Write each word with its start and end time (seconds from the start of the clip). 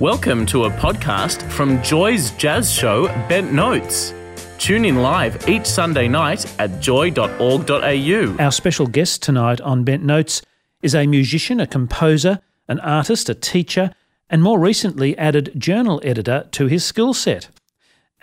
Welcome 0.00 0.46
to 0.46 0.64
a 0.64 0.70
podcast 0.70 1.42
from 1.52 1.82
Joy's 1.82 2.30
jazz 2.38 2.72
show, 2.72 3.08
Bent 3.28 3.52
Notes. 3.52 4.14
Tune 4.56 4.86
in 4.86 5.02
live 5.02 5.46
each 5.46 5.66
Sunday 5.66 6.08
night 6.08 6.50
at 6.58 6.80
joy.org.au. 6.80 8.36
Our 8.38 8.50
special 8.50 8.86
guest 8.86 9.22
tonight 9.22 9.60
on 9.60 9.84
Bent 9.84 10.02
Notes 10.02 10.40
is 10.80 10.94
a 10.94 11.06
musician, 11.06 11.60
a 11.60 11.66
composer, 11.66 12.40
an 12.66 12.80
artist, 12.80 13.28
a 13.28 13.34
teacher, 13.34 13.92
and 14.30 14.42
more 14.42 14.58
recently 14.58 15.18
added 15.18 15.52
journal 15.58 16.00
editor 16.02 16.48
to 16.52 16.66
his 16.66 16.82
skill 16.82 17.12
set. 17.12 17.50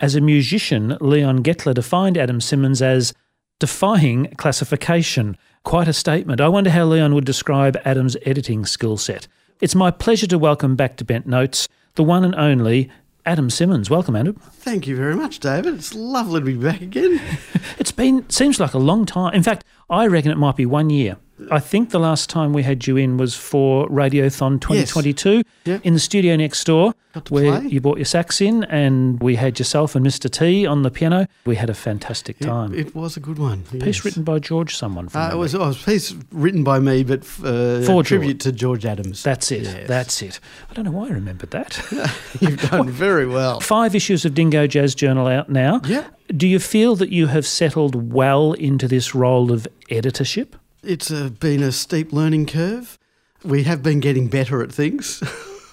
As 0.00 0.16
a 0.16 0.20
musician, 0.20 0.96
Leon 1.00 1.44
Gettler 1.44 1.74
defined 1.74 2.18
Adam 2.18 2.40
Simmons 2.40 2.82
as 2.82 3.14
defying 3.60 4.34
classification. 4.34 5.38
Quite 5.62 5.86
a 5.86 5.92
statement. 5.92 6.40
I 6.40 6.48
wonder 6.48 6.70
how 6.70 6.86
Leon 6.86 7.14
would 7.14 7.24
describe 7.24 7.80
Adam's 7.84 8.16
editing 8.26 8.66
skill 8.66 8.96
set. 8.96 9.28
It's 9.60 9.74
my 9.74 9.90
pleasure 9.90 10.28
to 10.28 10.38
welcome 10.38 10.76
back 10.76 10.96
to 10.98 11.04
Bent 11.04 11.26
Notes 11.26 11.66
the 11.96 12.04
one 12.04 12.24
and 12.24 12.32
only 12.36 12.88
Adam 13.26 13.50
Simmons. 13.50 13.90
Welcome, 13.90 14.14
Adam. 14.14 14.34
Thank 14.34 14.86
you 14.86 14.94
very 14.94 15.16
much, 15.16 15.40
David. 15.40 15.74
It's 15.74 15.92
lovely 15.96 16.38
to 16.40 16.46
be 16.46 16.54
back 16.54 16.80
again. 16.80 17.20
It's 17.76 17.90
been 17.92 18.28
seems 18.30 18.60
like 18.60 18.74
a 18.74 18.78
long 18.78 19.04
time. 19.04 19.34
In 19.34 19.42
fact, 19.42 19.64
I 19.90 20.06
reckon 20.06 20.30
it 20.30 20.38
might 20.38 20.56
be 20.56 20.64
one 20.66 20.90
year. 20.90 21.16
I 21.50 21.60
think 21.60 21.90
the 21.90 22.00
last 22.00 22.28
time 22.30 22.52
we 22.52 22.62
had 22.62 22.86
you 22.86 22.96
in 22.96 23.16
was 23.16 23.34
for 23.34 23.88
Radiothon 23.88 24.60
2022 24.60 25.42
Yeah. 25.64 25.78
in 25.84 25.94
the 25.94 26.00
studio 26.00 26.36
next 26.36 26.64
door, 26.64 26.94
where 27.28 27.60
play. 27.60 27.68
you 27.70 27.80
brought 27.80 27.98
your 27.98 28.04
sax 28.04 28.40
in, 28.40 28.64
and 28.64 29.20
we 29.22 29.36
had 29.36 29.58
yourself 29.58 29.94
and 29.94 30.04
Mr. 30.06 30.30
T 30.30 30.66
on 30.66 30.82
the 30.82 30.90
piano. 30.90 31.26
We 31.46 31.56
had 31.56 31.70
a 31.70 31.74
fantastic 31.74 32.38
time. 32.38 32.74
It, 32.74 32.88
it 32.88 32.94
was 32.94 33.16
a 33.16 33.20
good 33.20 33.38
one. 33.38 33.62
Piece 33.64 34.04
written 34.04 34.24
by 34.24 34.38
George, 34.40 34.74
someone 34.76 35.08
from 35.08 35.20
Uh, 35.20 35.30
it 35.34 35.36
was, 35.36 35.54
oh, 35.54 35.62
it 35.62 35.66
was 35.68 35.82
a 35.82 35.84
piece 35.84 36.14
written 36.32 36.64
by 36.64 36.78
me, 36.80 37.04
but 37.04 37.20
uh, 37.44 37.82
For 37.82 38.00
a 38.00 38.04
tribute 38.04 38.40
to 38.40 38.52
George 38.52 38.84
Adams. 38.84 39.22
That's 39.22 39.50
it. 39.52 39.62
Yes. 39.62 39.86
That's 39.88 40.22
it. 40.22 40.40
I 40.70 40.74
don't 40.74 40.84
know 40.84 40.90
why 40.92 41.06
I 41.06 41.10
remembered 41.10 41.50
that. 41.52 41.80
You've 42.40 42.70
done 42.70 42.88
very 43.06 43.26
well. 43.26 43.60
Five 43.60 43.94
issues 43.94 44.24
of 44.24 44.34
Dingo 44.34 44.66
Jazz 44.66 44.94
Journal 44.94 45.26
out 45.28 45.48
now. 45.50 45.80
Yeah. 45.84 46.04
Do 46.36 46.46
you 46.46 46.58
feel 46.58 46.94
that 46.96 47.10
you 47.10 47.28
have 47.28 47.46
settled 47.46 48.12
well 48.12 48.52
into 48.54 48.86
this 48.86 49.14
role 49.14 49.50
of 49.52 49.66
editorship? 49.88 50.56
It's 50.82 51.10
uh, 51.10 51.30
been 51.30 51.62
a 51.62 51.72
steep 51.72 52.12
learning 52.12 52.46
curve. 52.46 52.98
We 53.42 53.64
have 53.64 53.82
been 53.82 53.98
getting 54.00 54.28
better 54.28 54.62
at 54.62 54.70
things. 54.70 55.22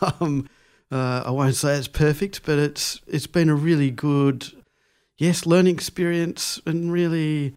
um, 0.19 0.49
uh, 0.91 1.23
I 1.25 1.31
won't 1.31 1.55
say 1.55 1.77
it's 1.77 1.87
perfect, 1.87 2.43
but 2.45 2.57
it's 2.57 3.01
it's 3.07 3.27
been 3.27 3.49
a 3.49 3.55
really 3.55 3.91
good, 3.91 4.51
yes, 5.17 5.45
learning 5.45 5.75
experience, 5.75 6.59
and 6.65 6.91
really, 6.91 7.55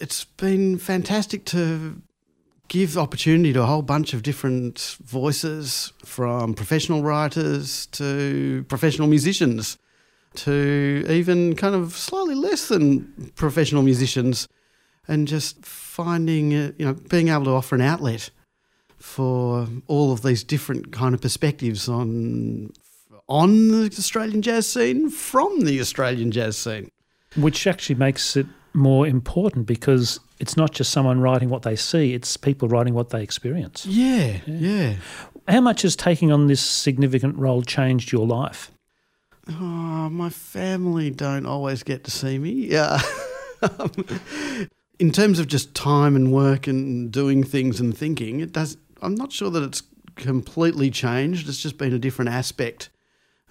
it's 0.00 0.24
been 0.24 0.78
fantastic 0.78 1.44
to 1.46 2.02
give 2.66 2.98
opportunity 2.98 3.52
to 3.52 3.62
a 3.62 3.66
whole 3.66 3.82
bunch 3.82 4.12
of 4.12 4.22
different 4.22 4.96
voices, 5.04 5.92
from 6.04 6.54
professional 6.54 7.02
writers 7.02 7.86
to 7.86 8.64
professional 8.68 9.06
musicians, 9.06 9.78
to 10.34 11.04
even 11.08 11.54
kind 11.54 11.74
of 11.76 11.92
slightly 11.92 12.34
less 12.34 12.66
than 12.68 13.32
professional 13.36 13.82
musicians 13.82 14.48
and 15.06 15.28
just 15.28 15.64
finding, 15.64 16.54
uh, 16.54 16.72
you 16.78 16.86
know, 16.86 16.94
being 16.94 17.28
able 17.28 17.44
to 17.44 17.50
offer 17.50 17.74
an 17.74 17.80
outlet 17.80 18.30
for 18.98 19.68
all 19.86 20.12
of 20.12 20.22
these 20.22 20.42
different 20.42 20.92
kind 20.92 21.14
of 21.14 21.20
perspectives 21.20 21.88
on 21.88 22.72
on 23.28 23.68
the 23.68 23.86
Australian 23.86 24.42
jazz 24.42 24.66
scene 24.68 25.08
from 25.10 25.60
the 25.60 25.80
Australian 25.80 26.30
jazz 26.30 26.56
scene. 26.56 26.90
Which 27.36 27.66
actually 27.66 27.96
makes 27.96 28.36
it 28.36 28.46
more 28.74 29.06
important 29.06 29.66
because 29.66 30.20
it's 30.40 30.56
not 30.56 30.72
just 30.72 30.90
someone 30.90 31.20
writing 31.20 31.48
what 31.48 31.62
they 31.62 31.76
see, 31.76 32.12
it's 32.12 32.36
people 32.36 32.68
writing 32.68 32.94
what 32.94 33.10
they 33.10 33.22
experience. 33.22 33.86
Yeah, 33.86 34.38
yeah. 34.46 34.96
How 35.48 35.60
much 35.60 35.82
has 35.82 35.96
taking 35.96 36.32
on 36.32 36.46
this 36.46 36.60
significant 36.60 37.36
role 37.36 37.62
changed 37.62 38.12
your 38.12 38.26
life? 38.26 38.70
Oh, 39.48 40.08
my 40.08 40.30
family 40.30 41.10
don't 41.10 41.46
always 41.46 41.82
get 41.82 42.04
to 42.04 42.10
see 42.10 42.38
me. 42.38 42.50
Yeah. 42.50 43.00
In 44.98 45.10
terms 45.10 45.38
of 45.38 45.48
just 45.48 45.74
time 45.74 46.14
and 46.14 46.32
work 46.32 46.66
and 46.66 47.10
doing 47.10 47.42
things 47.42 47.80
and 47.80 47.96
thinking, 47.96 48.40
it 48.40 48.52
does. 48.52 48.76
I'm 49.02 49.14
not 49.14 49.32
sure 49.32 49.50
that 49.50 49.62
it's 49.62 49.82
completely 50.14 50.90
changed. 50.90 51.48
It's 51.48 51.62
just 51.62 51.78
been 51.78 51.92
a 51.92 51.98
different 51.98 52.30
aspect, 52.30 52.90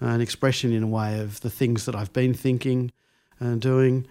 uh, 0.00 0.06
an 0.06 0.20
expression 0.20 0.72
in 0.72 0.82
a 0.82 0.86
way 0.86 1.20
of 1.20 1.40
the 1.40 1.50
things 1.50 1.84
that 1.84 1.94
I've 1.94 2.12
been 2.12 2.34
thinking 2.34 2.92
and 3.38 3.60
doing. 3.60 4.06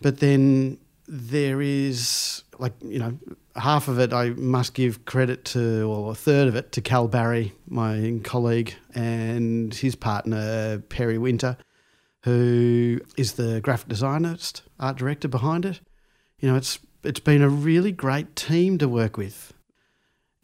But 0.00 0.18
then 0.18 0.78
there 1.06 1.60
is 1.60 2.44
like 2.58 2.72
you 2.82 2.98
know 2.98 3.18
half 3.56 3.88
of 3.88 3.98
it 3.98 4.12
I 4.12 4.30
must 4.30 4.74
give 4.74 5.04
credit 5.04 5.44
to, 5.46 5.88
or 5.88 6.12
a 6.12 6.14
third 6.14 6.48
of 6.48 6.56
it 6.56 6.72
to 6.72 6.80
Cal 6.80 7.08
Barry, 7.08 7.52
my 7.68 8.20
colleague, 8.24 8.74
and 8.94 9.72
his 9.72 9.94
partner 9.94 10.78
Perry 10.88 11.18
Winter, 11.18 11.56
who 12.22 13.00
is 13.16 13.34
the 13.34 13.60
graphic 13.60 13.88
designerist, 13.88 14.62
art 14.80 14.96
director 14.96 15.28
behind 15.28 15.64
it. 15.64 15.80
You 16.44 16.50
know, 16.50 16.56
it's 16.56 16.78
it's 17.02 17.20
been 17.20 17.40
a 17.40 17.48
really 17.48 17.90
great 17.90 18.36
team 18.36 18.76
to 18.76 18.86
work 18.86 19.16
with. 19.16 19.54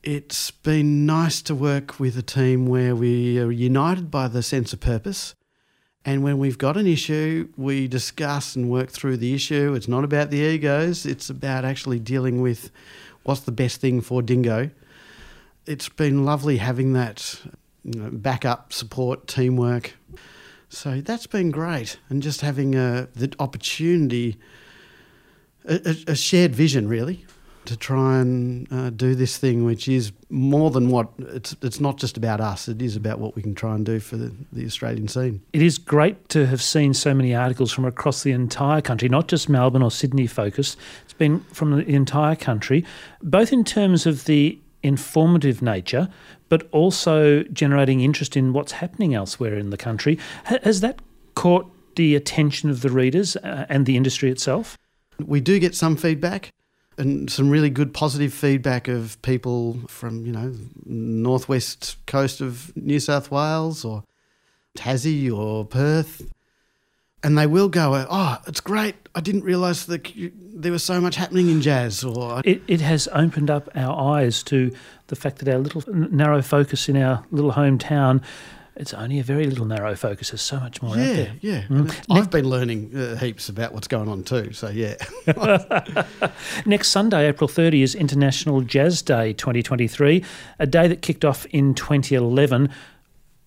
It's 0.03 0.51
been 0.51 1.05
nice 1.05 1.43
to 1.43 1.55
work 1.55 2.01
with 2.01 2.17
a 2.17 2.23
team 2.23 2.65
where 2.65 2.97
we 2.97 3.39
are 3.39 3.53
united 3.53 4.11
by 4.11 4.29
the 4.29 4.43
sense 4.43 4.73
of 4.73 4.81
purpose. 4.81 5.35
And 6.03 6.23
when 6.23 6.39
we've 6.39 6.57
got 6.57 6.79
an 6.79 6.87
issue, 6.87 7.51
we 7.59 7.87
discuss 7.87 8.57
and 8.57 8.71
work 8.71 8.89
through 8.89 9.19
the 9.19 9.35
issue. 9.35 9.75
It's 9.75 9.89
not 9.89 10.03
about 10.03 10.31
the 10.31 10.39
egos, 10.39 11.05
it's 11.05 11.29
about 11.29 11.67
actually 11.67 11.99
dealing 11.99 12.41
with 12.41 12.71
what's 13.25 13.43
the 13.43 13.53
best 13.53 13.83
thing 13.83 14.01
for 14.01 14.23
Dingo. 14.23 14.71
It's 15.67 15.91
been 15.91 16.25
lovely 16.25 16.57
having 16.57 16.95
that 16.95 17.43
you 17.85 18.01
know, 18.01 18.09
backup, 18.11 18.73
support, 18.73 19.27
teamwork. 19.27 19.97
So 20.71 21.03
that's 21.03 21.27
been 21.27 21.51
great. 21.51 21.99
And 22.09 22.23
just 22.23 22.41
having 22.41 22.75
a, 22.75 23.07
the 23.15 23.35
opportunity, 23.39 24.39
a, 25.65 25.97
a, 26.09 26.15
shared 26.15 26.55
vision, 26.55 26.89
really, 26.89 27.25
to 27.67 27.77
try 27.77 28.19
and 28.19 28.67
uh, 28.73 28.91
do 28.91 29.15
this 29.15 29.37
thing, 29.39 29.65
which 29.65 29.89
is 29.89 30.13
more 30.31 30.71
than 30.71 30.89
what 30.89 31.09
it's. 31.19 31.55
It's 31.63 31.81
not 31.81 31.99
just 31.99 32.17
about 32.17 32.41
us. 32.41 32.69
It 32.69 32.81
is 32.83 32.97
about 32.97 33.19
what 33.19 33.37
we 33.37 33.43
can 33.43 33.55
try 33.55 33.75
and 33.75 33.85
do 33.85 34.01
for 34.01 34.17
the, 34.17 34.33
the 34.53 34.65
Australian 34.65 35.09
scene. 35.09 35.43
It 35.53 35.63
is 35.63 35.79
great 35.79 36.29
to 36.31 36.47
have 36.47 36.63
seen 36.63 36.95
so 36.95 37.15
many 37.15 37.35
articles 37.35 37.73
from 37.73 37.85
across 37.85 38.23
the 38.23 38.33
entire 38.33 38.81
country, 38.81 39.09
not 39.09 39.29
just 39.29 39.49
Melbourne 39.49 39.83
or 39.83 39.91
Sydney 39.91 40.27
focused. 40.27 40.79
It's 41.05 41.13
been 41.13 41.41
from 41.53 41.73
the 41.73 41.87
entire 41.87 42.37
country, 42.37 42.85
both 43.23 43.53
in 43.53 43.65
terms 43.65 44.07
of 44.07 44.25
the 44.25 44.59
informative 44.83 45.61
nature, 45.61 46.09
but 46.49 46.67
also 46.73 47.43
generating 47.45 48.01
interest 48.01 48.37
in 48.37 48.53
what's 48.53 48.73
happening 48.73 49.15
elsewhere 49.15 49.57
in 49.57 49.71
the 49.71 49.77
country. 49.77 50.19
Ha- 50.47 50.59
Has 50.63 50.81
that 50.81 51.01
caught 51.35 51.71
the 51.97 52.15
attention 52.15 52.71
of 52.71 52.81
the 52.83 52.91
readers 52.91 53.37
uh, 53.37 53.67
and 53.69 53.87
the 53.87 53.97
industry 53.97 54.31
itself? 54.31 54.77
We 55.27 55.41
do 55.41 55.59
get 55.59 55.75
some 55.75 55.97
feedback 55.97 56.53
and 56.99 57.31
some 57.31 57.49
really 57.49 57.71
good 57.71 57.95
positive 57.95 58.33
feedback 58.33 58.89
of 58.89 59.21
people 59.23 59.81
from 59.89 60.27
you 60.27 60.33
know 60.33 60.55
northwest 60.85 61.97
coast 62.07 62.41
of 62.41 62.77
New 62.77 63.01
South 63.01 63.31
Wales 63.31 63.85
or 63.85 64.05
Tassie 64.77 65.33
or 65.35 65.65
Perth. 65.65 66.31
And 67.23 67.37
they 67.37 67.47
will 67.47 67.69
go, 67.69 68.07
oh, 68.09 68.39
it's 68.47 68.61
great. 68.63 68.95
I 69.15 69.21
didn't 69.21 69.45
realise 69.45 69.85
that 69.85 70.11
there 70.35 70.73
was 70.73 70.83
so 70.83 71.03
much 71.03 71.17
happening 71.17 71.51
in 71.51 71.61
jazz. 71.61 72.03
Or 72.03 72.41
It, 72.47 72.63
it 72.67 72.81
has 72.81 73.09
opened 73.13 73.51
up 73.51 73.69
our 73.75 74.17
eyes 74.17 74.43
to 74.45 74.75
the 75.09 75.17
fact 75.17 75.39
that 75.39 75.49
our 75.49 75.59
little 75.59 75.83
narrow 75.93 76.41
focus 76.41 76.89
in 76.89 76.97
our 76.97 77.23
little 77.31 77.53
hometown, 77.53 78.23
it's 78.81 78.95
only 78.95 79.19
a 79.19 79.23
very 79.23 79.47
little 79.47 79.67
narrow 79.67 79.95
focus. 79.95 80.31
There's 80.31 80.43
so 80.43 80.59
much 80.59 80.81
more 80.83 80.93
out 80.93 80.97
there. 80.97 81.33
yeah. 81.41 81.63
Mm. 81.69 81.95
I've 82.11 82.31
been 82.31 82.49
learning 82.49 82.97
uh, 82.97 83.17
heaps 83.17 83.49
about 83.49 83.75
what's 83.75 83.89
going 83.89 84.09
on 84.09 84.25
too. 84.25 84.53
So 84.53 84.69
yeah, 84.71 84.97
Next 86.67 86.89
Sunday, 86.89 87.29
April 87.29 87.49
30, 87.49 87.83
is 87.83 87.95
International 87.95 88.63
Jazz 88.63 89.03
Day 89.03 89.35
2023, 89.35 90.25
a 90.59 90.67
day 90.67 90.89
that 90.89 91.03
kicked 91.03 91.25
off 91.25 91.47
in 91.47 91.75
2011. 91.75 92.71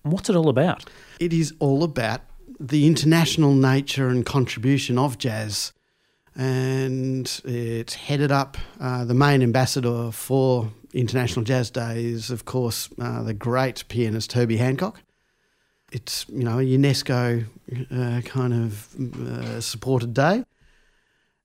What's 0.02 0.30
it 0.30 0.36
all 0.36 0.48
about? 0.48 0.84
it 1.20 1.32
is 1.32 1.54
all 1.58 1.84
about 1.84 2.20
the 2.60 2.86
international 2.86 3.52
nature 3.52 4.08
and 4.08 4.24
contribution 4.26 4.98
of 4.98 5.18
jazz. 5.18 5.72
And 6.36 7.40
it's 7.44 7.94
headed 7.94 8.32
up, 8.32 8.56
uh, 8.80 9.04
the 9.04 9.14
main 9.14 9.42
ambassador 9.42 10.10
for 10.10 10.70
International 10.92 11.44
Jazz 11.44 11.70
Day 11.70 12.04
is, 12.04 12.30
of 12.30 12.44
course, 12.44 12.88
uh, 13.00 13.22
the 13.22 13.34
great 13.34 13.84
pianist 13.88 14.32
Herbie 14.32 14.56
Hancock. 14.56 15.00
It's 15.94 16.26
you 16.28 16.42
know 16.42 16.58
a 16.58 16.62
UNESCO 16.62 17.46
uh, 17.90 18.20
kind 18.22 18.52
of 18.52 18.94
uh, 19.20 19.60
supported 19.60 20.12
day. 20.12 20.44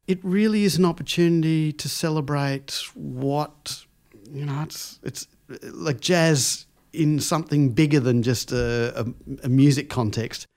It 0.08 0.20
really 0.24 0.64
is 0.64 0.76
an 0.78 0.86
opportunity 0.86 1.72
to 1.74 1.88
celebrate 1.88 2.84
what 2.96 3.86
you 4.32 4.46
know. 4.46 4.64
It's 4.64 5.00
it's 5.04 5.28
like 5.72 6.02
jazz 6.02 6.66
in 6.92 7.20
something 7.20 7.70
bigger 7.70 8.00
than 8.00 8.24
just 8.24 8.52
a, 8.52 9.02
a, 9.02 9.46
a 9.46 9.50
music 9.50 9.90
context. 9.90 10.48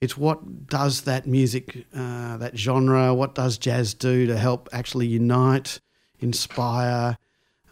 It's 0.00 0.16
what 0.16 0.66
does 0.68 1.02
that 1.02 1.26
music, 1.26 1.84
uh, 1.94 2.38
that 2.38 2.56
genre, 2.56 3.12
what 3.12 3.34
does 3.34 3.58
jazz 3.58 3.92
do 3.92 4.26
to 4.26 4.38
help 4.38 4.68
actually 4.72 5.08
unite, 5.08 5.80
inspire, 6.20 7.18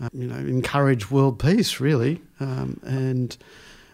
uh, 0.00 0.09
you 0.12 0.26
know, 0.26 0.37
encourage 0.37 1.11
world 1.11 1.38
peace, 1.38 1.81
really. 1.81 2.20
Um, 2.41 2.81
and 2.85 3.38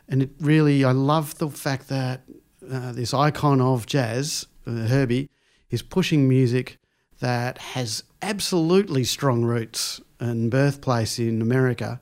and 0.09 0.23
it 0.23 0.31
really, 0.41 0.85
I 0.85 0.93
love 0.93 1.39
the 1.39 1.49
fact 1.49 1.89
that 1.89 2.23
uh, 2.71 2.93
this 2.93 3.15
icon 3.15 3.61
of 3.61 3.87
jazz, 3.87 4.47
uh, 4.67 4.87
Herbie, 4.87 5.29
is 5.71 5.83
pushing 5.83 6.29
music 6.29 6.79
that 7.21 7.59
has 7.59 8.05
absolutely 8.21 9.05
strong 9.05 9.43
roots 9.43 10.01
and 10.21 10.51
birthplace 10.51 11.19
in 11.19 11.43
America, 11.43 12.01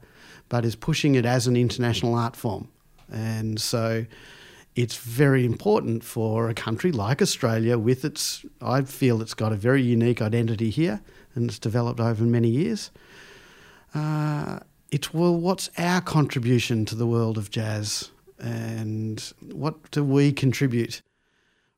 but 0.48 0.64
is 0.64 0.76
pushing 0.76 1.14
it 1.14 1.24
as 1.24 1.46
an 1.46 1.56
international 1.56 2.14
art 2.14 2.36
form. 2.36 2.68
And 3.12 3.60
so 3.60 4.06
it's 4.76 4.96
very 4.96 5.44
important 5.44 6.04
for 6.04 6.48
a 6.48 6.54
country 6.54 6.92
like 6.92 7.20
Australia, 7.20 7.78
with 7.78 8.04
its, 8.04 8.44
I 8.60 8.82
feel 8.82 9.20
it's 9.20 9.34
got 9.34 9.52
a 9.52 9.56
very 9.56 9.82
unique 9.82 10.22
identity 10.22 10.70
here 10.70 11.00
and 11.34 11.48
it's 11.48 11.58
developed 11.58 12.00
over 12.00 12.24
many 12.24 12.48
years. 12.48 12.90
Uh, 13.94 14.60
it's, 14.90 15.12
well, 15.14 15.36
what's 15.36 15.70
our 15.78 16.00
contribution 16.00 16.84
to 16.86 16.94
the 16.94 17.06
world 17.06 17.38
of 17.38 17.50
jazz 17.50 18.10
and 18.38 19.32
what 19.52 19.90
do 19.90 20.02
we 20.02 20.32
contribute 20.32 21.02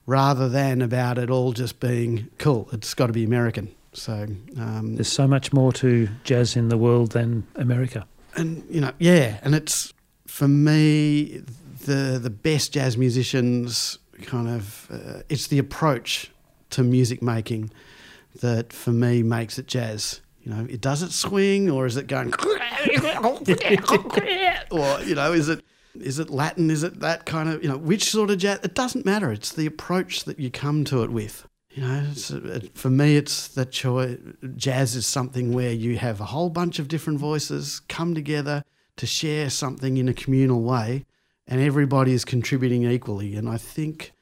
rather 0.06 0.48
than 0.48 0.82
about 0.82 1.18
it 1.18 1.30
all 1.30 1.52
just 1.52 1.80
being 1.80 2.28
cool, 2.38 2.68
it's 2.72 2.94
got 2.94 3.06
to 3.06 3.12
be 3.12 3.24
American. 3.24 3.72
So 3.92 4.26
um, 4.58 4.96
there's 4.96 5.12
so 5.12 5.28
much 5.28 5.52
more 5.52 5.72
to 5.74 6.08
jazz 6.24 6.56
in 6.56 6.68
the 6.68 6.78
world 6.78 7.12
than 7.12 7.46
America. 7.56 8.06
And, 8.34 8.64
you 8.70 8.80
know, 8.80 8.92
yeah, 8.98 9.38
and 9.42 9.54
it's 9.54 9.92
for 10.26 10.48
me, 10.48 11.42
the 11.84 12.18
the 12.22 12.30
best 12.30 12.72
jazz 12.72 12.96
musicians 12.96 13.98
kind 14.22 14.48
of 14.48 14.88
uh, 14.90 15.22
it's 15.28 15.48
the 15.48 15.58
approach 15.58 16.30
to 16.70 16.82
music 16.82 17.20
making 17.22 17.70
that 18.40 18.72
for 18.72 18.92
me 18.92 19.22
makes 19.22 19.58
it 19.58 19.66
jazz. 19.66 20.20
You 20.42 20.52
know, 20.52 20.66
it 20.68 20.80
does 20.80 21.02
it 21.02 21.12
swing 21.12 21.70
or 21.70 21.86
is 21.86 21.96
it 21.96 22.08
going 22.08 22.32
or 24.70 25.00
you 25.00 25.14
know, 25.14 25.32
is 25.32 25.48
it 25.48 25.64
is 25.94 26.18
it 26.18 26.30
Latin? 26.30 26.70
Is 26.70 26.82
it 26.82 27.00
that 27.00 27.26
kind 27.26 27.48
of 27.48 27.62
you 27.62 27.68
know 27.68 27.76
which 27.76 28.10
sort 28.10 28.30
of 28.30 28.38
jazz? 28.38 28.60
It 28.62 28.74
doesn't 28.74 29.06
matter. 29.06 29.30
It's 29.30 29.52
the 29.52 29.66
approach 29.66 30.24
that 30.24 30.38
you 30.38 30.50
come 30.50 30.84
to 30.84 31.02
it 31.02 31.10
with. 31.10 31.46
You 31.70 31.82
know, 31.82 32.06
uh, 32.30 32.60
for 32.74 32.90
me, 32.90 33.16
it's 33.16 33.48
that 33.48 33.72
choice. 33.72 34.18
Jazz 34.56 34.94
is 34.94 35.06
something 35.06 35.52
where 35.52 35.72
you 35.72 35.96
have 35.96 36.20
a 36.20 36.26
whole 36.26 36.50
bunch 36.50 36.78
of 36.78 36.88
different 36.88 37.18
voices 37.18 37.80
come 37.88 38.14
together 38.14 38.62
to 38.96 39.06
share 39.06 39.48
something 39.48 39.96
in 39.96 40.08
a 40.08 40.12
communal 40.12 40.62
way, 40.62 41.06
and 41.46 41.60
everybody 41.60 42.12
is 42.12 42.24
contributing 42.24 42.84
equally. 42.84 43.36
And 43.36 43.48
I 43.48 43.56
think 43.56 44.12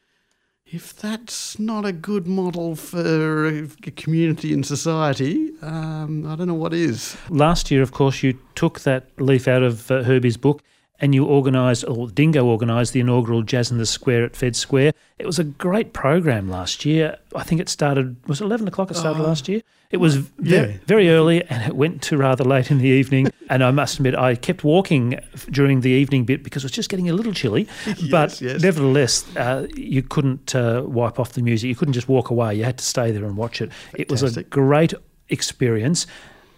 if 0.72 0.94
that's 0.94 1.58
not 1.58 1.84
a 1.84 1.92
good 1.92 2.26
model 2.26 2.76
for 2.76 3.48
a 3.48 3.66
community 3.96 4.52
and 4.52 4.64
society, 4.64 5.50
um, 5.62 6.24
I 6.26 6.36
don't 6.36 6.46
know 6.46 6.54
what 6.54 6.72
is. 6.72 7.16
Last 7.28 7.70
year, 7.70 7.82
of 7.82 7.90
course, 7.90 8.22
you 8.22 8.38
took 8.54 8.80
that 8.80 9.08
leaf 9.18 9.48
out 9.48 9.62
of 9.64 9.90
uh, 9.90 10.04
Herbie's 10.04 10.36
book 10.36 10.62
and 11.00 11.14
you 11.14 11.26
organised, 11.26 11.84
or 11.88 12.08
Dingo 12.08 12.46
organised, 12.46 12.92
the 12.92 13.00
inaugural 13.00 13.42
Jazz 13.42 13.70
in 13.70 13.78
the 13.78 13.86
Square 13.86 14.24
at 14.24 14.36
Fed 14.36 14.54
Square. 14.54 14.92
It 15.18 15.26
was 15.26 15.38
a 15.38 15.44
great 15.44 15.92
program 15.92 16.48
last 16.48 16.84
year. 16.84 17.16
I 17.34 17.42
think 17.42 17.60
it 17.60 17.68
started, 17.68 18.16
was 18.28 18.40
it 18.40 18.44
11 18.44 18.68
o'clock 18.68 18.90
it 18.90 18.96
started 18.96 19.22
uh, 19.22 19.26
last 19.26 19.48
year? 19.48 19.62
It 19.90 19.96
was 19.96 20.16
very, 20.16 20.78
very 20.86 21.10
early 21.10 21.42
and 21.44 21.64
it 21.66 21.74
went 21.74 22.02
to 22.02 22.16
rather 22.16 22.44
late 22.44 22.70
in 22.70 22.78
the 22.78 22.88
evening. 22.88 23.28
and 23.50 23.64
I 23.64 23.70
must 23.70 23.96
admit, 23.96 24.14
I 24.14 24.34
kept 24.34 24.62
walking 24.62 25.18
during 25.50 25.80
the 25.80 25.90
evening 25.90 26.24
bit 26.24 26.42
because 26.42 26.64
it 26.64 26.66
was 26.66 26.72
just 26.72 26.90
getting 26.90 27.08
a 27.08 27.12
little 27.12 27.32
chilly. 27.32 27.66
yes, 27.86 28.02
but 28.10 28.40
yes. 28.40 28.62
nevertheless, 28.62 29.36
uh, 29.36 29.66
you 29.74 30.02
couldn't 30.02 30.54
uh, 30.54 30.82
wipe 30.86 31.18
off 31.18 31.32
the 31.32 31.42
music. 31.42 31.68
You 31.68 31.76
couldn't 31.76 31.94
just 31.94 32.08
walk 32.08 32.30
away. 32.30 32.54
You 32.54 32.64
had 32.64 32.78
to 32.78 32.84
stay 32.84 33.10
there 33.10 33.24
and 33.24 33.36
watch 33.36 33.60
it. 33.60 33.72
Fantastic. 33.72 34.00
It 34.00 34.10
was 34.10 34.36
a 34.36 34.42
great 34.44 34.94
experience. 35.30 36.06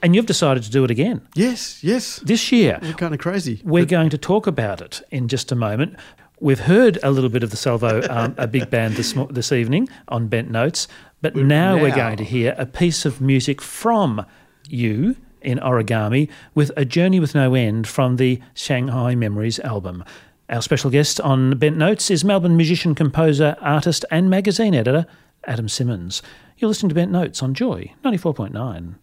And 0.03 0.17
you've 0.17 0.27
decided 0.27 0.65
to 0.65 0.71
do 0.71 0.83
it 0.85 0.91
again. 0.91 1.27
Yes, 1.35 1.83
yes. 1.83 2.17
This 2.17 2.51
year. 2.51 2.79
We're 2.83 2.93
kind 2.95 3.15
of 3.15 3.21
crazy. 3.21 3.61
We're 3.65 3.87
going 3.87 4.11
to 4.11 4.19
talk 4.19 4.47
about 4.47 4.81
it 4.81 5.01
in 5.11 5.29
just 5.29 5.53
a 5.53 5.55
moment. 5.55 5.97
We've 6.41 6.59
heard 6.59 6.99
a 7.05 7.11
little 7.13 7.31
bit 7.31 7.45
of 7.45 7.51
the 7.51 7.57
Salvo, 7.57 8.03
um, 8.11 8.35
a 8.37 8.49
big 8.49 8.69
band 8.69 8.95
this, 8.95 9.15
this 9.31 9.53
evening 9.53 9.89
on 10.09 10.27
Bent 10.27 10.51
Notes, 10.51 10.89
but 11.21 11.37
now, 11.37 11.77
now 11.77 11.83
we're 11.83 11.95
going 11.95 12.17
to 12.17 12.25
hear 12.25 12.57
a 12.59 12.67
piece 12.67 13.05
of 13.05 13.21
music 13.21 13.63
from 13.63 14.27
you 14.69 15.15
in 15.41 15.59
origami 15.59 16.29
with 16.53 16.73
A 16.77 16.85
Journey 16.85 17.21
with 17.21 17.37
No 17.37 17.55
End 17.55 17.87
from 17.87 18.17
the 18.17 18.41
Shanghai 18.55 19.15
Memories 19.15 19.61
album. 19.61 20.05
Our 20.49 20.63
special 20.63 20.91
guest 20.91 21.21
on 21.21 21.57
Bent 21.59 21.77
Notes 21.77 22.11
is 22.11 22.25
Melbourne 22.25 22.57
musician, 22.57 22.97
composer, 22.97 23.57
artist, 23.61 24.05
and 24.11 24.29
magazine 24.29 24.75
editor 24.75 25.07
Adam 25.47 25.69
Simmons. 25.69 26.23
You're 26.63 26.69
listening 26.69 26.91
to 26.91 26.95
Bent 26.95 27.11
Notes 27.11 27.43
on 27.43 27.55
Joy 27.55 27.93
94.9. 28.05 28.95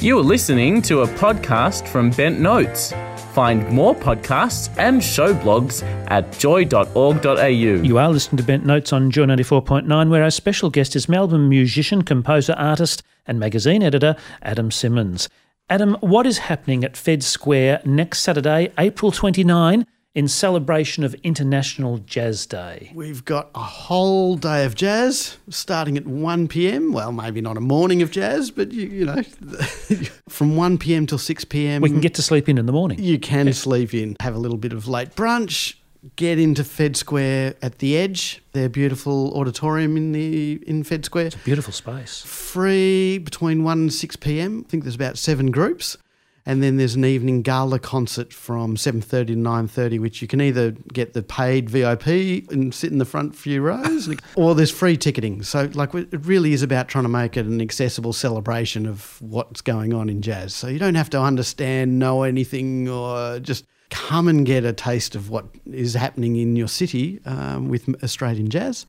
You 0.00 0.18
are 0.18 0.22
listening 0.22 0.80
to 0.82 1.02
a 1.02 1.06
podcast 1.06 1.86
from 1.86 2.10
Bent 2.10 2.40
Notes. 2.40 2.94
Find 3.32 3.66
more 3.70 3.94
podcasts 3.94 4.68
and 4.76 5.02
show 5.02 5.32
blogs 5.34 5.82
at 6.10 6.38
joy.org.au. 6.38 7.46
You 7.46 7.96
are 7.96 8.10
listening 8.10 8.36
to 8.36 8.42
Bent 8.42 8.66
Notes 8.66 8.92
on 8.92 9.10
Joy 9.10 9.24
94.9, 9.24 10.10
where 10.10 10.22
our 10.22 10.30
special 10.30 10.68
guest 10.68 10.94
is 10.94 11.08
Melbourne 11.08 11.48
musician, 11.48 12.02
composer, 12.02 12.52
artist, 12.58 13.02
and 13.26 13.40
magazine 13.40 13.82
editor 13.82 14.16
Adam 14.42 14.70
Simmons. 14.70 15.30
Adam, 15.70 15.96
what 16.00 16.26
is 16.26 16.38
happening 16.38 16.84
at 16.84 16.94
Fed 16.94 17.22
Square 17.22 17.80
next 17.86 18.20
Saturday, 18.20 18.70
April 18.76 19.10
29? 19.10 19.86
In 20.14 20.28
celebration 20.28 21.04
of 21.04 21.14
International 21.22 21.98
Jazz 21.98 22.44
Day. 22.44 22.90
We've 22.94 23.24
got 23.24 23.50
a 23.54 23.62
whole 23.62 24.36
day 24.36 24.64
of 24.64 24.74
jazz 24.74 25.38
starting 25.48 25.96
at 25.96 26.06
1 26.06 26.48
p.m. 26.48 26.92
Well, 26.92 27.12
maybe 27.12 27.40
not 27.40 27.56
a 27.56 27.60
morning 27.60 28.02
of 28.02 28.10
jazz, 28.10 28.50
but 28.50 28.72
you, 28.72 28.86
you 28.88 29.04
know, 29.06 29.22
from 30.28 30.56
1 30.56 30.78
p.m. 30.78 31.06
till 31.06 31.18
6 31.18 31.44
p.m. 31.46 31.80
We 31.80 31.88
can 31.88 32.00
get 32.00 32.14
to 32.14 32.22
sleep 32.22 32.48
in 32.48 32.58
in 32.58 32.66
the 32.66 32.72
morning. 32.72 32.98
You 32.98 33.18
can 33.18 33.46
yes. 33.46 33.58
sleep 33.58 33.94
in, 33.94 34.16
have 34.20 34.34
a 34.34 34.38
little 34.38 34.58
bit 34.58 34.74
of 34.74 34.86
late 34.86 35.14
brunch, 35.14 35.76
get 36.16 36.38
into 36.38 36.62
Fed 36.62 36.96
Square 36.96 37.54
at 37.62 37.78
the 37.78 37.96
Edge, 37.96 38.42
their 38.52 38.68
beautiful 38.68 39.32
auditorium 39.34 39.96
in 39.96 40.12
the 40.12 40.62
in 40.66 40.84
Fed 40.84 41.06
Square. 41.06 41.26
It's 41.26 41.36
a 41.36 41.38
beautiful 41.38 41.72
space. 41.72 42.22
Free 42.22 43.16
between 43.16 43.64
1 43.64 43.78
and 43.78 43.92
6 43.92 44.16
p.m. 44.16 44.64
I 44.66 44.68
think 44.68 44.82
there's 44.82 44.94
about 44.94 45.16
seven 45.16 45.50
groups 45.50 45.96
and 46.44 46.62
then 46.62 46.76
there's 46.76 46.94
an 46.94 47.04
evening 47.04 47.42
gala 47.42 47.78
concert 47.78 48.32
from 48.32 48.76
7.30 48.76 49.26
to 49.28 49.34
9.30 49.34 50.00
which 50.00 50.20
you 50.20 50.28
can 50.28 50.40
either 50.40 50.72
get 50.92 51.12
the 51.12 51.22
paid 51.22 51.70
vip 51.70 52.06
and 52.06 52.74
sit 52.74 52.90
in 52.90 52.98
the 52.98 53.04
front 53.04 53.34
few 53.34 53.62
rows 53.62 54.08
or 54.34 54.54
there's 54.54 54.70
free 54.70 54.96
ticketing. 54.96 55.42
So 55.42 55.70
like 55.74 55.94
it 55.94 56.26
really 56.26 56.52
is 56.52 56.62
about 56.62 56.88
trying 56.88 57.04
to 57.04 57.08
make 57.08 57.36
it 57.36 57.46
an 57.46 57.60
accessible 57.60 58.12
celebration 58.12 58.86
of 58.86 59.20
what's 59.22 59.60
going 59.60 59.94
on 59.94 60.08
in 60.08 60.22
jazz. 60.22 60.54
So 60.54 60.66
you 60.66 60.78
don't 60.78 60.96
have 60.96 61.10
to 61.10 61.20
understand 61.20 61.98
know 61.98 62.22
anything 62.24 62.88
or 62.88 63.38
just 63.38 63.64
come 63.90 64.26
and 64.26 64.44
get 64.44 64.64
a 64.64 64.72
taste 64.72 65.14
of 65.14 65.30
what 65.30 65.46
is 65.66 65.94
happening 65.94 66.36
in 66.36 66.56
your 66.56 66.68
city 66.68 67.20
um, 67.26 67.68
with 67.68 67.88
australian 68.02 68.48
jazz. 68.48 68.86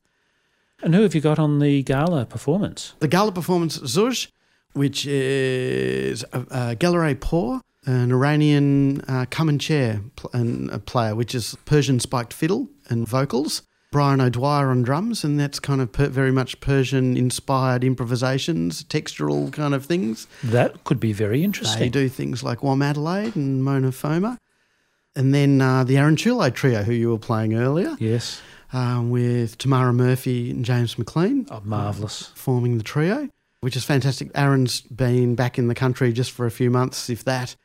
And 0.82 0.94
who 0.94 1.02
have 1.02 1.14
you 1.14 1.20
got 1.20 1.38
on 1.38 1.60
the 1.60 1.82
gala 1.82 2.26
performance? 2.26 2.94
The 2.98 3.08
gala 3.08 3.30
performance 3.30 3.78
ZÖJ 3.78 4.32
which 4.74 5.06
is 5.06 6.24
Gelareh 6.32 7.18
Pour, 7.20 7.60
an 7.86 8.12
Iranian 8.12 9.00
uh, 9.02 9.26
Kamancheh 9.26 10.02
pl- 10.16 10.30
and 10.32 10.70
a 10.70 10.78
player, 10.78 11.14
which 11.14 11.34
is 11.34 11.56
Persian 11.64 12.00
spiked 12.00 12.32
fiddle 12.32 12.68
and 12.88 13.08
vocals. 13.08 13.62
Brian 13.92 14.20
O'Dwyer 14.20 14.70
on 14.70 14.82
drums, 14.82 15.22
and 15.22 15.38
that's 15.38 15.60
kind 15.60 15.80
of 15.80 15.92
per- 15.92 16.08
very 16.08 16.32
much 16.32 16.58
Persian 16.60 17.16
inspired 17.16 17.84
improvisations, 17.84 18.82
textural 18.84 19.52
kind 19.52 19.72
of 19.72 19.86
things. 19.86 20.26
That 20.42 20.82
could 20.82 20.98
be 20.98 21.12
very 21.12 21.44
interesting. 21.44 21.78
They 21.78 21.88
do 21.90 22.08
things 22.08 22.42
like 22.42 22.58
Womadelaide 22.60 23.36
and 23.36 23.62
Mona 23.62 23.92
Foma. 23.92 24.38
And 25.14 25.32
then 25.32 25.60
uh, 25.60 25.84
the 25.84 25.96
Aaron 25.96 26.16
Choulai 26.16 26.52
trio, 26.52 26.82
who 26.82 26.92
you 26.92 27.10
were 27.10 27.20
playing 27.20 27.54
earlier. 27.54 27.96
Yes. 28.00 28.42
Uh, 28.72 29.00
with 29.04 29.58
Tamara 29.58 29.92
Murphy 29.92 30.50
and 30.50 30.64
James 30.64 30.98
McLean. 30.98 31.46
Oh, 31.48 31.60
marvellous. 31.62 32.32
Forming 32.34 32.78
the 32.78 32.82
trio 32.82 33.28
which 33.64 33.76
is 33.76 33.84
fantastic. 33.84 34.30
Aaron's 34.34 34.82
been 34.82 35.34
back 35.34 35.58
in 35.58 35.68
the 35.68 35.74
country 35.74 36.12
just 36.12 36.32
for 36.32 36.44
a 36.44 36.50
few 36.50 36.70
months, 36.70 37.08
if 37.08 37.24
that, 37.24 37.56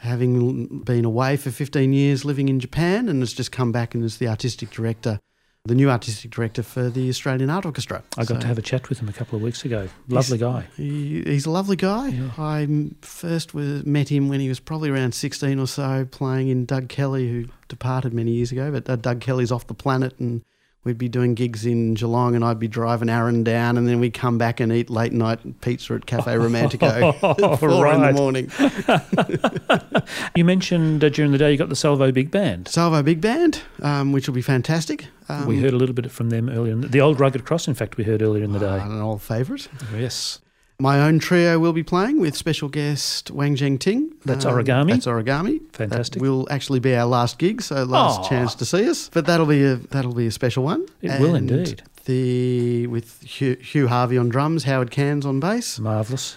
having 0.00 0.82
been 0.82 1.04
away 1.04 1.36
for 1.36 1.52
15 1.52 1.92
years 1.92 2.24
living 2.24 2.48
in 2.48 2.58
Japan, 2.58 3.08
and 3.08 3.20
has 3.20 3.32
just 3.32 3.52
come 3.52 3.70
back 3.70 3.94
and 3.94 4.02
is 4.02 4.18
the 4.18 4.26
artistic 4.26 4.70
director, 4.70 5.20
the 5.64 5.76
new 5.76 5.88
artistic 5.88 6.32
director 6.32 6.64
for 6.64 6.90
the 6.90 7.08
Australian 7.08 7.50
Art 7.50 7.64
Orchestra. 7.64 8.02
I 8.18 8.22
got 8.22 8.34
So 8.34 8.40
to 8.40 8.46
have 8.48 8.58
a 8.58 8.62
chat 8.62 8.88
with 8.88 8.98
him 8.98 9.08
a 9.08 9.12
couple 9.12 9.36
of 9.36 9.42
weeks 9.42 9.64
ago. 9.64 9.88
Lovely 10.08 10.38
guy. 10.38 10.66
He, 10.76 11.22
he's 11.22 11.46
a 11.46 11.50
lovely 11.50 11.76
guy. 11.76 12.08
I 12.36 12.90
first 13.02 13.54
was, 13.54 13.86
met 13.86 14.08
him 14.08 14.28
when 14.28 14.40
he 14.40 14.48
was 14.48 14.58
probably 14.58 14.90
around 14.90 15.14
16 15.14 15.60
or 15.60 15.68
so, 15.68 16.04
playing 16.10 16.48
in 16.48 16.64
Doug 16.64 16.88
Kelly, 16.88 17.28
who 17.28 17.44
departed 17.68 18.12
many 18.12 18.32
years 18.32 18.50
ago. 18.50 18.72
But 18.72 18.90
uh, 18.90 18.96
Doug 18.96 19.20
Kelly's 19.20 19.52
off 19.52 19.68
the 19.68 19.74
planet, 19.74 20.18
and 20.18 20.42
we'd 20.84 20.98
be 20.98 21.08
doing 21.08 21.34
gigs 21.34 21.64
in 21.66 21.94
Geelong, 21.94 22.34
and 22.34 22.44
I'd 22.44 22.58
be 22.58 22.68
driving 22.68 23.08
Aaron 23.08 23.42
down, 23.42 23.76
and 23.76 23.88
then 23.88 24.00
we'd 24.00 24.14
come 24.14 24.38
back 24.38 24.60
and 24.60 24.72
eat 24.72 24.88
late 24.90 25.12
night 25.12 25.60
pizza 25.60 25.94
at 25.94 26.06
Cafe 26.06 26.36
Romantico 26.36 26.86
at 27.22 27.58
four 27.58 27.86
in 27.92 28.00
the 28.02 28.12
morning. 28.12 28.50
You 30.36 30.44
mentioned 30.44 31.02
uh, 31.02 31.08
during 31.08 31.32
the 31.32 31.38
day 31.38 31.52
you 31.52 31.56
got 31.58 31.68
the 31.68 31.76
Salvo 31.76 32.10
Big 32.12 32.30
Band. 32.30 32.68
Salvo 32.68 33.02
Big 33.02 33.20
Band, 33.20 33.62
um, 33.82 34.12
which 34.12 34.26
will 34.26 34.34
be 34.34 34.42
fantastic. 34.42 35.06
Um, 35.28 35.46
we 35.46 35.60
heard 35.60 35.72
a 35.72 35.76
little 35.76 35.94
bit 35.94 36.10
from 36.10 36.30
them 36.30 36.48
earlier. 36.50 36.72
In 36.72 36.80
the, 36.82 36.88
the 36.88 37.00
old 37.00 37.18
Rugged 37.20 37.44
Cross, 37.44 37.68
in 37.68 37.74
fact, 37.74 37.96
we 37.96 38.04
heard 38.04 38.20
earlier 38.20 38.44
in 38.44 38.52
the 38.52 38.58
day. 38.58 38.80
an 38.80 39.00
old 39.00 39.22
favourite. 39.22 39.68
yes. 39.96 40.40
My 40.84 41.00
own 41.00 41.18
trio 41.18 41.58
will 41.58 41.72
be 41.72 41.82
playing 41.82 42.20
with 42.20 42.36
special 42.36 42.68
guest 42.68 43.30
Wang 43.30 43.56
Zheng 43.56 43.78
Ting. 43.78 44.12
That's 44.26 44.44
Um, 44.44 44.52
origami? 44.54 44.90
That's 44.90 45.06
origami. 45.06 45.60
Fantastic. 45.72 46.20
That 46.20 46.28
will 46.28 46.46
actually 46.50 46.78
be 46.78 46.94
our 46.94 47.06
last 47.06 47.38
gig, 47.38 47.62
so 47.62 47.84
last 47.84 48.20
Aw. 48.20 48.28
chance 48.28 48.54
to 48.56 48.66
see 48.66 48.86
us. 48.90 49.08
But 49.12 49.24
that'll 49.24 49.46
be 49.46 49.64
a 49.64 49.76
that'll 49.76 50.12
be 50.12 50.26
a 50.26 50.30
special 50.30 50.62
one. 50.62 50.84
It 51.00 51.18
will 51.22 51.34
indeed. 51.34 51.82
The 52.04 52.86
with 52.88 53.22
Hugh, 53.22 53.56
Hugh 53.62 53.88
Harvey 53.88 54.18
on 54.18 54.28
drums, 54.28 54.64
Howard 54.64 54.90
Cairns 54.90 55.24
on 55.24 55.40
bass, 55.40 55.78
Marvellous. 55.78 56.36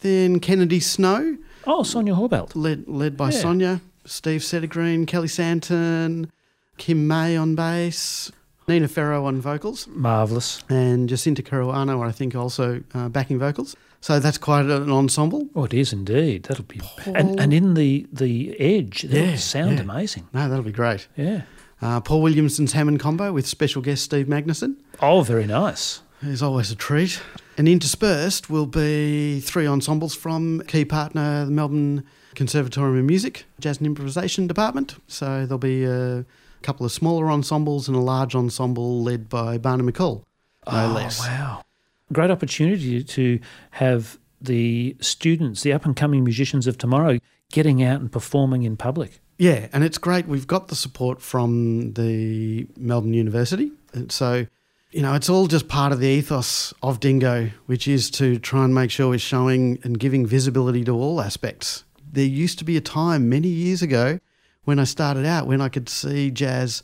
then 0.00 0.40
Kennedy 0.40 0.80
Snow, 0.80 1.36
Oh, 1.66 1.82
Sonia 1.82 2.14
Horbelt. 2.14 2.52
led 2.56 2.88
led 2.88 3.14
by 3.14 3.28
Yeah. 3.30 3.38
Sonia, 3.42 3.80
Steve 4.06 4.40
Sedergreen, 4.40 5.06
Kelly 5.06 5.28
Santon, 5.28 6.30
Kim 6.78 7.06
May 7.06 7.36
on 7.36 7.54
bass, 7.54 8.32
Nina 8.68 8.88
Ferro 8.88 9.24
on 9.26 9.40
vocals. 9.40 9.86
Marvellous. 9.88 10.62
and 10.68 11.08
Jacinta 11.08 11.42
Caruano, 11.42 12.06
I 12.06 12.12
think, 12.12 12.34
also 12.34 12.82
uh, 12.94 13.08
backing 13.08 13.38
vocals. 13.38 13.76
So 14.00 14.18
that's 14.18 14.38
quite 14.38 14.64
an 14.66 14.90
ensemble. 14.90 15.48
Oh, 15.54 15.64
it 15.64 15.74
is 15.74 15.92
indeed. 15.92 16.44
That'll 16.44 16.64
be. 16.64 16.80
And, 17.06 17.38
and 17.38 17.52
in 17.52 17.74
the, 17.74 18.06
the 18.12 18.58
edge, 18.60 19.02
that'll 19.02 19.28
Yeah, 19.28 19.36
sound 19.36 19.76
yeah. 19.76 19.80
amazing. 19.82 20.28
No, 20.32 20.48
that'll 20.48 20.64
be 20.64 20.72
great. 20.72 21.06
Yeah. 21.16 21.42
Uh, 21.80 22.00
Paul 22.00 22.22
Williamson's 22.22 22.72
Hammond 22.72 23.00
combo 23.00 23.32
with 23.32 23.46
special 23.46 23.82
guest 23.82 24.02
Steve 24.04 24.26
Magnusson 24.26 24.76
Oh, 25.00 25.22
very 25.22 25.46
nice. 25.46 26.00
is 26.22 26.42
always 26.42 26.70
a 26.70 26.76
treat. 26.76 27.20
And 27.58 27.68
interspersed 27.68 28.48
will 28.50 28.66
be 28.66 29.40
three 29.40 29.66
ensembles 29.66 30.14
from 30.14 30.62
key 30.66 30.84
partner, 30.84 31.44
the 31.44 31.50
Melbourne 31.50 32.04
Conservatorium 32.34 32.98
of 32.98 33.04
Music, 33.04 33.44
Jazz 33.60 33.78
and 33.78 33.86
Improvisation 33.86 34.46
Department. 34.46 34.96
So 35.06 35.44
there'll 35.44 35.58
be 35.58 35.84
a 35.84 36.24
couple 36.62 36.86
of 36.86 36.92
smaller 36.92 37.30
ensembles 37.30 37.88
and 37.88 37.96
a 37.96 38.00
large 38.00 38.34
ensemble 38.34 39.02
led 39.02 39.28
by 39.28 39.58
Barney 39.58 39.90
McAll, 39.90 40.24
no 40.70 40.86
oh, 40.86 40.92
less. 40.92 41.20
Wow. 41.20 41.64
Great 42.12 42.30
opportunity 42.30 43.02
to 43.02 43.40
have 43.72 44.18
the 44.40 44.96
students, 45.00 45.62
the 45.62 45.72
up 45.72 45.84
and 45.84 45.96
coming 45.96 46.24
musicians 46.24 46.66
of 46.66 46.78
tomorrow, 46.78 47.18
getting 47.52 47.82
out 47.82 48.00
and 48.00 48.10
performing 48.10 48.62
in 48.64 48.76
public. 48.76 49.20
Yeah, 49.38 49.68
and 49.72 49.82
it's 49.82 49.98
great. 49.98 50.26
We've 50.26 50.46
got 50.46 50.68
the 50.68 50.76
support 50.76 51.20
from 51.20 51.94
the 51.94 52.66
Melbourne 52.76 53.14
University. 53.14 53.72
And 53.92 54.12
so, 54.12 54.46
you 54.90 55.02
know, 55.02 55.14
it's 55.14 55.28
all 55.28 55.46
just 55.46 55.68
part 55.68 55.92
of 55.92 56.00
the 56.00 56.08
ethos 56.08 56.72
of 56.82 57.00
Dingo, 57.00 57.50
which 57.66 57.88
is 57.88 58.10
to 58.12 58.38
try 58.38 58.64
and 58.64 58.74
make 58.74 58.90
sure 58.90 59.08
we're 59.08 59.18
showing 59.18 59.78
and 59.82 59.98
giving 59.98 60.26
visibility 60.26 60.84
to 60.84 60.92
all 60.92 61.20
aspects. 61.20 61.84
There 62.12 62.24
used 62.24 62.58
to 62.58 62.64
be 62.64 62.76
a 62.76 62.80
time 62.80 63.28
many 63.28 63.48
years 63.48 63.82
ago 63.82 64.20
when 64.64 64.78
I 64.78 64.84
started 64.84 65.26
out 65.26 65.46
when 65.46 65.60
I 65.60 65.68
could 65.68 65.88
see 65.88 66.30
jazz 66.30 66.82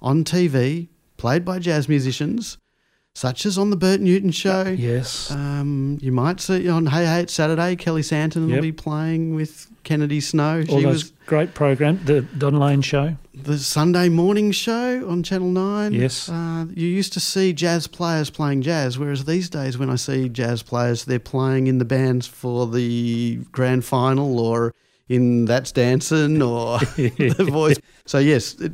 on 0.00 0.24
TV, 0.24 0.88
played 1.16 1.44
by 1.44 1.58
jazz 1.58 1.88
musicians, 1.88 2.56
such 3.14 3.44
as 3.44 3.58
on 3.58 3.70
the 3.70 3.76
Bert 3.76 4.00
Newton 4.00 4.30
show. 4.30 4.62
Yes. 4.78 5.30
Um, 5.30 5.98
you 6.00 6.12
might 6.12 6.40
see 6.40 6.68
on 6.68 6.86
Hey 6.86 7.04
Hey 7.04 7.20
It's 7.22 7.32
Saturday, 7.34 7.76
Kelly 7.76 8.02
Santon 8.02 8.50
will 8.50 8.62
be 8.62 8.72
playing 8.72 9.34
with 9.34 9.66
Kennedy 9.84 10.20
Snow. 10.20 10.60
All 10.70 10.78
She 10.78 10.84
those 10.84 11.04
was 11.04 11.12
great 11.26 11.52
program, 11.52 12.00
the 12.04 12.22
Don 12.22 12.58
Lane 12.58 12.80
show. 12.82 13.16
the 13.34 13.58
Sunday 13.58 14.08
morning 14.08 14.52
show 14.52 15.06
on 15.08 15.22
Channel 15.22 15.50
9. 15.50 15.92
Yes. 15.92 16.28
Uh, 16.28 16.66
you 16.74 16.86
used 16.86 17.12
to 17.14 17.20
see 17.20 17.52
jazz 17.52 17.86
players 17.86 18.30
playing 18.30 18.62
jazz, 18.62 18.98
whereas 18.98 19.24
these 19.26 19.50
days, 19.50 19.76
when 19.76 19.90
I 19.90 19.96
see 19.96 20.28
jazz 20.30 20.62
players, 20.62 21.04
they're 21.04 21.18
playing 21.18 21.66
in 21.66 21.78
the 21.78 21.84
bands 21.84 22.26
for 22.26 22.66
the 22.66 23.40
grand 23.52 23.84
final 23.84 24.38
or 24.38 24.72
in 25.10 25.44
That's 25.44 25.72
Dancing 25.72 26.40
or 26.40 26.78
The 26.96 27.48
Voice. 27.50 27.78
So, 28.06 28.18
yes, 28.18 28.54
it, 28.54 28.72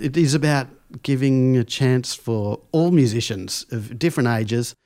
it 0.00 0.16
is 0.16 0.34
about 0.34 0.68
giving 1.02 1.56
a 1.56 1.64
chance 1.64 2.14
for 2.14 2.60
all 2.72 2.90
musicians 2.90 3.64
of 3.72 3.98
different 3.98 4.28
ages, 4.28 4.76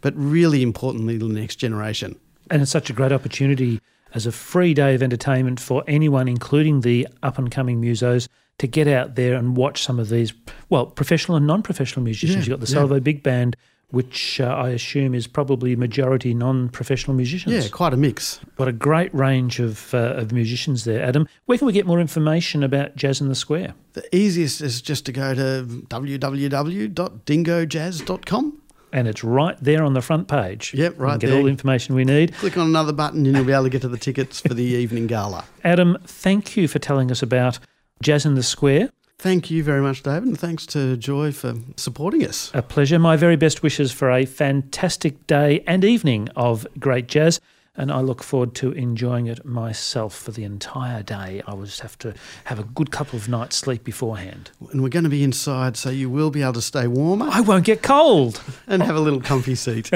but 0.00 0.12
really 0.16 0.62
importantly, 0.62 1.16
the 1.16 1.28
next 1.28 1.56
generation. 1.56 2.18
And 2.50 2.60
it's 2.60 2.70
such 2.70 2.90
a 2.90 2.92
great 2.92 3.12
opportunity 3.12 3.80
as 4.12 4.26
a 4.26 4.32
free 4.32 4.74
day 4.74 4.96
of 4.96 5.04
entertainment 5.04 5.60
for 5.60 5.84
anyone, 5.86 6.26
including 6.26 6.80
the 6.80 7.06
up 7.22 7.38
and 7.38 7.48
coming 7.48 7.80
musos, 7.80 8.28
to 8.58 8.66
get 8.66 8.88
out 8.88 9.14
there 9.14 9.34
and 9.34 9.56
watch 9.56 9.84
some 9.84 10.00
of 10.00 10.08
these, 10.08 10.32
well, 10.68 10.84
professional 10.86 11.36
and 11.36 11.46
non 11.46 11.62
professional 11.62 12.02
musicians. 12.02 12.46
Yeah, 12.46 12.50
You've 12.52 12.60
got 12.60 12.66
the 12.66 12.72
yeah. 12.72 12.80
Salvo 12.80 12.98
Big 12.98 13.22
Band, 13.22 13.56
which 13.90 14.40
uh, 14.40 14.44
I 14.44 14.70
assume 14.70 15.14
is 15.14 15.26
probably 15.26 15.76
majority 15.76 16.32
non 16.34 16.68
professional 16.68 17.16
musicians. 17.16 17.64
Yeah, 17.64 17.70
quite 17.70 17.92
a 17.92 17.96
mix. 17.96 18.40
What 18.56 18.68
a 18.68 18.72
great 18.72 19.14
range 19.14 19.60
of, 19.60 19.92
uh, 19.94 20.14
of 20.14 20.32
musicians 20.32 20.84
there, 20.84 21.02
Adam. 21.02 21.26
Where 21.46 21.58
can 21.58 21.66
we 21.66 21.72
get 21.72 21.86
more 21.86 22.00
information 22.00 22.62
about 22.62 22.94
Jazz 22.96 23.20
in 23.20 23.28
the 23.28 23.34
Square? 23.34 23.74
The 23.94 24.16
easiest 24.16 24.60
is 24.60 24.80
just 24.80 25.04
to 25.06 25.12
go 25.12 25.34
to 25.34 25.66
www.dingojazz.com. 25.88 28.56
And 28.92 29.06
it's 29.06 29.22
right 29.22 29.56
there 29.60 29.84
on 29.84 29.94
the 29.94 30.02
front 30.02 30.26
page. 30.26 30.74
Yep, 30.74 30.94
right 30.98 31.20
get 31.20 31.28
there. 31.28 31.36
all 31.36 31.44
the 31.44 31.48
information 31.48 31.94
we 31.94 32.04
need. 32.04 32.34
Click 32.34 32.56
on 32.56 32.66
another 32.66 32.92
button 32.92 33.24
and 33.24 33.36
you'll 33.36 33.44
be 33.44 33.52
able 33.52 33.62
to 33.64 33.70
get 33.70 33.82
to 33.82 33.88
the 33.88 33.96
tickets 33.96 34.40
for 34.40 34.52
the 34.52 34.64
evening 34.64 35.06
gala. 35.06 35.44
Adam, 35.62 35.96
thank 36.06 36.56
you 36.56 36.66
for 36.66 36.80
telling 36.80 37.12
us 37.12 37.22
about 37.22 37.60
Jazz 38.02 38.26
in 38.26 38.34
the 38.34 38.42
Square. 38.42 38.90
Thank 39.20 39.50
you 39.50 39.62
very 39.62 39.82
much, 39.82 40.02
David, 40.02 40.28
and 40.28 40.40
thanks 40.40 40.64
to 40.68 40.96
Joy 40.96 41.30
for 41.30 41.56
supporting 41.76 42.24
us. 42.24 42.50
A 42.54 42.62
pleasure. 42.62 42.98
My 42.98 43.16
very 43.16 43.36
best 43.36 43.62
wishes 43.62 43.92
for 43.92 44.10
a 44.10 44.24
fantastic 44.24 45.26
day 45.26 45.62
and 45.66 45.84
evening 45.84 46.30
of 46.36 46.66
great 46.78 47.06
jazz. 47.06 47.38
And 47.76 47.92
I 47.92 48.00
look 48.00 48.22
forward 48.22 48.54
to 48.54 48.72
enjoying 48.72 49.26
it 49.26 49.44
myself 49.44 50.16
for 50.16 50.30
the 50.30 50.44
entire 50.44 51.02
day. 51.02 51.42
I 51.46 51.52
will 51.52 51.66
just 51.66 51.80
have 51.80 51.98
to 51.98 52.14
have 52.44 52.58
a 52.58 52.64
good 52.64 52.92
couple 52.92 53.18
of 53.18 53.28
nights' 53.28 53.56
sleep 53.56 53.84
beforehand. 53.84 54.52
And 54.72 54.82
we're 54.82 54.88
going 54.88 55.04
to 55.04 55.10
be 55.10 55.22
inside, 55.22 55.76
so 55.76 55.90
you 55.90 56.08
will 56.08 56.30
be 56.30 56.40
able 56.40 56.54
to 56.54 56.62
stay 56.62 56.86
warmer 56.86 57.28
I 57.30 57.42
won't 57.42 57.66
get 57.66 57.82
cold. 57.82 58.42
and 58.66 58.82
have 58.82 58.96
a 58.96 59.00
little 59.00 59.20
comfy 59.20 59.54
seat. 59.54 59.90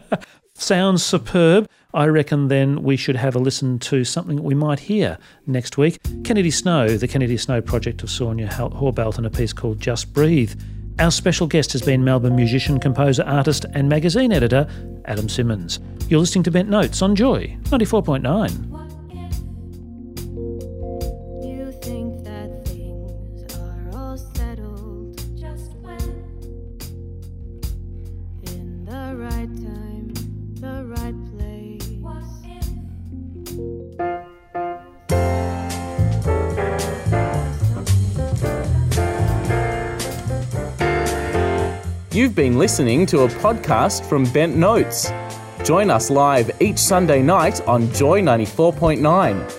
Sounds 0.54 1.02
superb. 1.02 1.68
I 1.92 2.06
reckon 2.06 2.48
then 2.48 2.82
we 2.82 2.96
should 2.96 3.16
have 3.16 3.34
a 3.34 3.38
listen 3.38 3.78
to 3.80 4.04
something 4.04 4.36
that 4.36 4.42
we 4.42 4.54
might 4.54 4.78
hear 4.78 5.18
next 5.46 5.76
week. 5.76 5.98
Kennedy 6.24 6.50
Snow, 6.50 6.96
the 6.96 7.08
Kennedy 7.08 7.36
Snow 7.36 7.60
project 7.60 8.02
of 8.02 8.10
Sonia 8.10 8.48
Horbelt, 8.48 9.16
and 9.16 9.26
a 9.26 9.30
piece 9.30 9.52
called 9.52 9.80
Just 9.80 10.12
Breathe. 10.12 10.52
Our 11.00 11.10
special 11.10 11.46
guest 11.46 11.72
has 11.72 11.82
been 11.82 12.04
Melbourne 12.04 12.36
musician, 12.36 12.78
composer, 12.78 13.24
artist, 13.24 13.64
and 13.72 13.88
magazine 13.88 14.32
editor 14.32 14.68
Adam 15.06 15.28
Simmons. 15.28 15.80
You're 16.08 16.20
listening 16.20 16.44
to 16.44 16.50
Bent 16.50 16.68
Notes 16.68 17.02
on 17.02 17.16
Joy 17.16 17.56
94.9. 17.64 18.69
You've 42.12 42.34
been 42.34 42.58
listening 42.58 43.06
to 43.06 43.20
a 43.20 43.28
podcast 43.28 44.04
from 44.04 44.24
Bent 44.32 44.56
Notes. 44.56 45.12
Join 45.64 45.90
us 45.90 46.10
live 46.10 46.50
each 46.60 46.78
Sunday 46.78 47.22
night 47.22 47.60
on 47.68 47.88
Joy 47.92 48.20
94.9. 48.20 49.52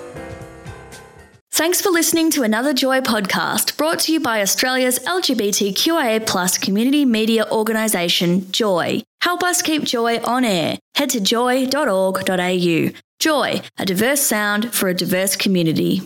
Thanks 1.52 1.80
for 1.80 1.92
listening 1.92 2.30
to 2.32 2.44
another 2.44 2.74
Joy 2.74 3.00
podcast 3.00 3.78
brought 3.78 4.00
to 4.00 4.12
you 4.12 4.20
by 4.20 4.42
Australia's 4.42 5.00
LGBTQIA 5.00 6.28
plus 6.28 6.58
community 6.58 7.06
media 7.06 7.46
organisation, 7.50 8.52
Joy. 8.52 9.02
Help 9.22 9.44
us 9.44 9.62
keep 9.62 9.84
Joy 9.86 10.18
on 10.18 10.44
air. 10.44 10.78
Head 10.96 11.12
to 11.12 11.22
joy.org.au. 11.22 12.90
Joy, 13.20 13.62
a 13.78 13.86
diverse 13.86 14.20
sound 14.20 14.74
for 14.74 14.90
a 14.90 14.94
diverse 14.94 15.38
community. 15.38 16.02